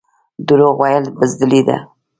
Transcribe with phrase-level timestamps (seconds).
[0.47, 1.77] دروغ ویل بزدلي ده